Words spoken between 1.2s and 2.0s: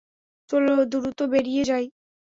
বেরিয়ে যাই।